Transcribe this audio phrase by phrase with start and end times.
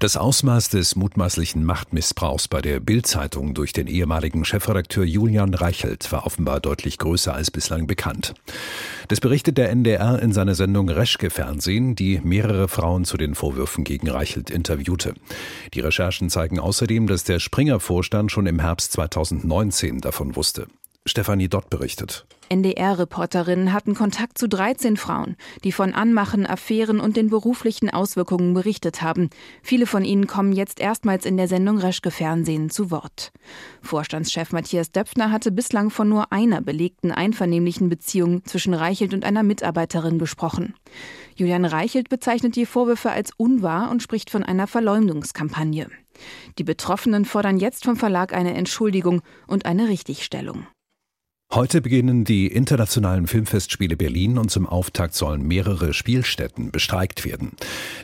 [0.00, 6.24] Das Ausmaß des mutmaßlichen Machtmissbrauchs bei der Bild-Zeitung durch den ehemaligen Chefredakteur Julian Reichelt war
[6.24, 8.32] offenbar deutlich größer als bislang bekannt.
[9.08, 13.84] Das berichtet der NDR in seiner Sendung Reschke Fernsehen, die mehrere Frauen zu den Vorwürfen
[13.84, 15.12] gegen Reichelt interviewte.
[15.74, 20.66] Die Recherchen zeigen außerdem, dass der Springer-Vorstand schon im Herbst 2019 davon wusste.
[21.04, 22.24] Stefanie Dott berichtet.
[22.50, 29.02] NDR-Reporterinnen hatten Kontakt zu 13 Frauen, die von Anmachen, Affären und den beruflichen Auswirkungen berichtet
[29.02, 29.30] haben.
[29.62, 33.32] Viele von ihnen kommen jetzt erstmals in der Sendung Reschke Fernsehen zu Wort.
[33.82, 39.44] Vorstandschef Matthias Döpfner hatte bislang von nur einer belegten einvernehmlichen Beziehung zwischen Reichelt und einer
[39.44, 40.74] Mitarbeiterin gesprochen.
[41.36, 45.88] Julian Reichelt bezeichnet die Vorwürfe als unwahr und spricht von einer Verleumdungskampagne.
[46.58, 50.66] Die Betroffenen fordern jetzt vom Verlag eine Entschuldigung und eine Richtigstellung.
[51.52, 57.50] Heute beginnen die internationalen Filmfestspiele Berlin und zum Auftakt sollen mehrere Spielstätten bestreikt werden.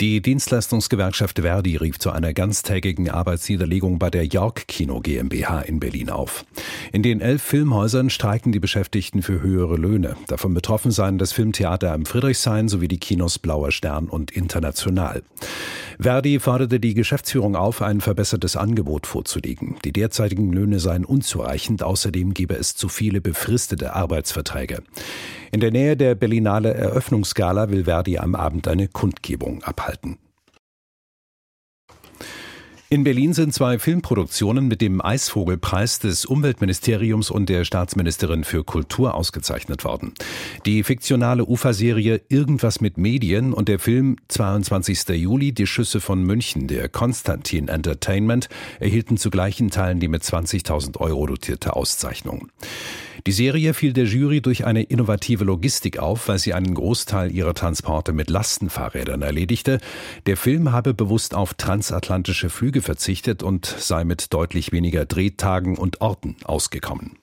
[0.00, 6.10] Die Dienstleistungsgewerkschaft Verdi rief zu einer ganztägigen Arbeitsniederlegung bei der York Kino GmbH in Berlin
[6.10, 6.44] auf.
[6.90, 10.16] In den elf Filmhäusern streiken die Beschäftigten für höhere Löhne.
[10.26, 15.22] Davon betroffen seien das Filmtheater am Friedrichshain sowie die Kinos Blauer Stern und International.
[16.00, 19.76] Verdi forderte die Geschäftsführung auf, ein verbessertes Angebot vorzulegen.
[19.84, 24.82] Die derzeitigen Löhne seien unzureichend, außerdem gebe es zu viele befristete Arbeitsverträge.
[25.50, 30.18] In der Nähe der Berlinale Eröffnungsgala will Verdi am Abend eine Kundgebung abhalten.
[32.90, 39.14] In Berlin sind zwei Filmproduktionen mit dem Eisvogelpreis des Umweltministeriums und der Staatsministerin für Kultur
[39.14, 40.14] ausgezeichnet worden.
[40.64, 45.06] Die fiktionale Uferserie Irgendwas mit Medien und der Film 22.
[45.10, 48.48] Juli Die Schüsse von München der Konstantin Entertainment
[48.80, 52.48] erhielten zu gleichen Teilen die mit 20.000 Euro dotierte Auszeichnung.
[53.26, 57.54] Die Serie fiel der Jury durch eine innovative Logistik auf, weil sie einen Großteil ihrer
[57.54, 59.78] Transporte mit Lastenfahrrädern erledigte.
[60.26, 66.00] Der Film habe bewusst auf transatlantische Flüge verzichtet und sei mit deutlich weniger Drehtagen und
[66.00, 67.16] Orten ausgekommen.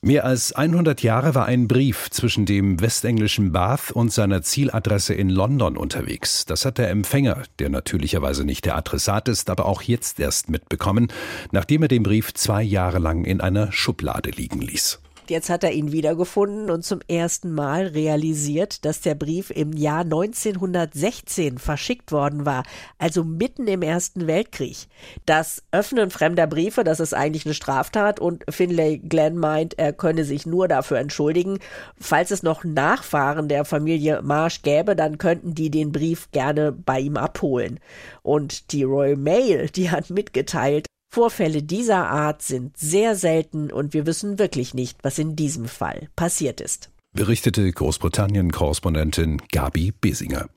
[0.00, 5.28] Mehr als 100 Jahre war ein Brief zwischen dem westenglischen Bath und seiner Zieladresse in
[5.28, 6.44] London unterwegs.
[6.44, 11.08] Das hat der Empfänger, der natürlicherweise nicht der Adressat ist, aber auch jetzt erst mitbekommen,
[11.50, 15.00] nachdem er den Brief zwei Jahre lang in einer Schublade liegen ließ.
[15.28, 20.00] Jetzt hat er ihn wiedergefunden und zum ersten Mal realisiert, dass der Brief im Jahr
[20.00, 22.62] 1916 verschickt worden war,
[22.96, 24.86] also mitten im Ersten Weltkrieg.
[25.26, 30.24] Das Öffnen fremder Briefe, das ist eigentlich eine Straftat und Finlay Glenn meint, er könne
[30.24, 31.58] sich nur dafür entschuldigen.
[32.00, 37.00] Falls es noch Nachfahren der Familie Marsh gäbe, dann könnten die den Brief gerne bei
[37.00, 37.80] ihm abholen.
[38.22, 40.86] Und die Royal Mail, die hat mitgeteilt,
[41.18, 46.06] Vorfälle dieser Art sind sehr selten und wir wissen wirklich nicht, was in diesem Fall
[46.14, 46.90] passiert ist.
[47.12, 50.48] Berichtete Großbritannien-Korrespondentin Gabi Besinger.